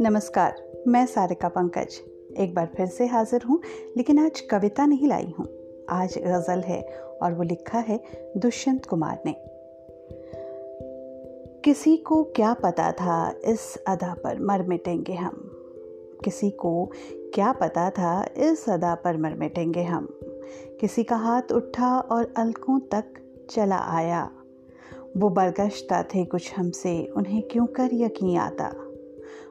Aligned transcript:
नमस्कार, 0.00 0.54
मैं 0.88 1.06
सारिका 1.06 1.48
पंकज। 1.48 2.00
एक 2.38 2.54
बार 2.54 2.66
फिर 2.76 2.86
से 2.86 3.06
हाजिर 3.06 3.42
हूँ, 3.42 3.60
लेकिन 3.96 4.18
आज 4.18 4.40
कविता 4.40 4.86
नहीं 4.86 5.08
लाई 5.08 5.34
हूँ। 5.38 5.48
आज 5.88 6.18
गज़ल 6.18 6.60
है 6.60 6.82
और 7.22 7.32
वो 7.32 7.42
लिखा 7.42 7.78
है 7.78 8.00
दुष्यंत 8.36 8.86
कुमार 8.86 9.22
ने। 9.26 9.34
किसी 11.64 11.96
को 11.96 12.22
क्या 12.22 12.54
पता 12.54 12.92
था 12.92 13.34
इस 13.44 13.84
अदा 13.88 14.14
पर 14.24 14.38
मर 14.40 14.62
मिटेंगे 14.62 15.12
हम? 15.12 15.50
किसी 16.24 16.50
को 16.50 16.90
क्या 17.34 17.52
पता 17.52 17.90
था 17.90 18.26
इस 18.36 18.68
अदा 18.68 18.94
पर 18.94 19.16
मर 19.16 19.34
मिटेंगे 19.34 19.82
हम? 19.82 20.20
किसी 20.80 21.04
का 21.04 21.16
हाथ 21.16 21.52
उठा 21.52 22.00
और 22.00 22.34
अलकों 22.36 22.80
तक 22.80 23.04
चला 23.50 23.78
आया। 23.78 24.30
वो 25.16 25.28
बरगश्ता 25.28 26.02
थे 26.02 26.24
कुछ 26.24 26.54
हमसे, 26.56 27.12
उन्हें 27.16 27.42
क्यों 27.42 27.66
कर 27.66 27.90
यकीन 27.92 28.38
आता? 28.38 28.72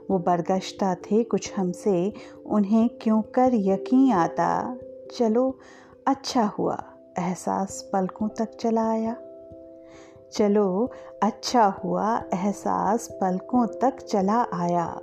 वो 0.10 0.20
बरगश्ता 0.20 0.96
थे 0.96 1.24
कुछ 1.24 1.54
हमसे, 1.58 2.14
उन्हें 2.46 2.90
क्यों 3.02 3.22
कर 3.22 3.52
यकीन 3.54 4.12
आता? 4.12 4.78
चलो 5.18 5.60
अच्छा 6.08 6.44
हुआ, 6.44 6.84
एहसास 7.20 7.90
पलकों 7.94 8.28
तक 8.28 8.58
चला 8.60 8.90
आया। 8.90 9.16
चलो 10.34 10.92
अच्छा 11.24 11.66
हुआ, 11.66 12.18
एहसास 12.34 13.08
पलकों 13.22 13.66
तक 13.66 13.98
चला 13.98 14.48
आया। 14.54 15.02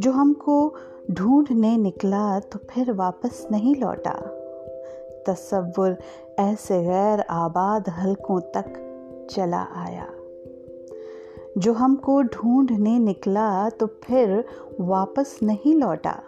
जो 0.00 0.12
हमको 0.12 0.74
ढूँढने 1.10 1.76
निकला 1.76 2.40
तो 2.40 2.58
फिर 2.70 2.92
वापस 2.92 3.48
नहीं 3.52 3.76
लौटा। 3.76 4.14
तस्वुर 5.26 5.98
ऐसे 6.38 6.82
गैर 6.82 7.20
आबाद 7.20 7.88
हलकों 7.88 8.40
तक 8.40 8.84
चला 9.30 9.62
आया। 9.76 10.06
जो 11.58 11.72
हमको 11.72 12.22
ढूँढने 12.22 12.98
निकला 12.98 13.68
तो 13.68 13.86
फिर 13.86 14.44
वापस 14.80 15.38
नहीं 15.42 15.74
लौटा। 15.74 16.22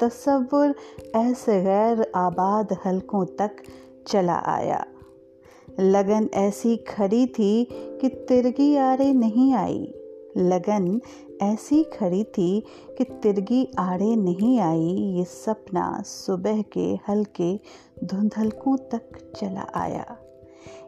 तस्वुर 0.00 0.74
ऐसे 1.16 1.60
गैर 1.62 2.12
आबाद 2.14 2.76
हलकों 2.84 3.24
तक 3.24 3.56
चला 4.06 4.36
आया। 4.46 4.84
लगन 5.80 6.28
ऐसी 6.34 6.76
खड़ी 6.76 7.26
थी 7.26 7.68
कि 8.00 8.08
तिरगी 8.08 8.76
आड़े 8.76 9.12
नहीं 9.14 9.54
आई। 9.54 9.94
लगन 10.36 11.00
ऐसी 11.42 11.82
खड़ी 11.84 12.24
थी 12.24 12.60
कि 12.98 13.04
तिरगी 13.04 13.72
आड़े 13.78 14.16
नहीं 14.16 14.60
आई। 14.60 14.94
ये 15.18 15.24
सपना 15.24 16.02
सुबह 16.02 16.62
के 16.62 16.98
हल्के 17.08 17.60
धुंधलकों 18.04 18.76
तक 18.76 19.32
चला 19.36 19.66
आया। 19.74 20.16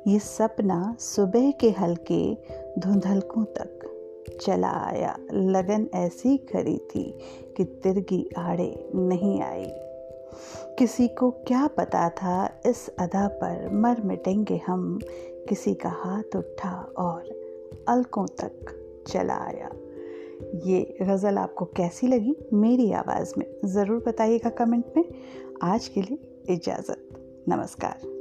ये 0.06 0.18
सपना 0.18 0.96
सुबह 0.98 1.50
के 1.50 1.70
हल्के 1.70 2.36
धुंधलकों 2.78 3.44
तक 3.44 3.86
चला 4.42 4.68
आया। 4.68 5.16
लगन 5.32 5.88
ऐसी 5.94 6.36
खड़ी 6.36 6.78
थी 6.78 7.18
कि 7.56 7.64
तिरगी 7.64 8.30
आड़े 8.38 8.90
नहीं 8.94 9.42
आई। 9.42 9.66
किसी 10.78 11.08
को 11.08 11.30
क्या 11.30 11.66
पता 11.66 12.08
था 12.08 12.60
इस 12.66 12.90
अदा 12.98 13.28
पर 13.28 13.70
मर 13.72 14.00
मिटेंगे 14.00 14.60
हम। 14.66 15.00
किसी 15.48 15.74
का 15.74 15.88
हाथ 15.88 16.36
उठा 16.36 16.92
और 16.98 17.22
अलकों 17.88 18.26
तक 18.26 18.52
चला 19.08 19.34
आया। 19.34 19.70
ये 20.66 20.96
गज़ल 21.02 21.38
आपको 21.38 21.64
कैसी 21.64 22.06
लगी? 22.06 22.36
मेरी 22.52 22.92
आवाज़ 22.92 23.34
में 23.38 23.46
ज़रूर 23.64 24.04
बताइएगा 24.06 24.50
कमेंट 24.50 24.84
में। 24.96 25.04
आज 25.62 25.88
के 25.88 26.02
लिए 26.02 26.18
इजाज़त। 26.48 27.08
नमस्कार। 27.48 28.20